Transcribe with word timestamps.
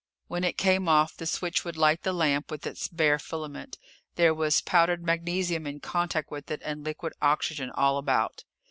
When 0.25 0.43
it 0.43 0.57
came 0.57 0.89
off, 0.89 1.15
the 1.15 1.27
switch 1.27 1.63
would 1.63 1.77
light 1.77 2.01
the 2.01 2.11
lamp 2.11 2.49
with 2.49 2.65
its 2.65 2.87
bare 2.87 3.19
filament. 3.19 3.77
There 4.15 4.33
was 4.33 4.59
powdered 4.59 5.03
magnesium 5.05 5.67
in 5.67 5.79
contact 5.79 6.31
with 6.31 6.49
it 6.49 6.61
and 6.65 6.83
liquid 6.83 7.13
oxygen 7.21 7.69
all 7.69 7.99
about. 7.99 8.43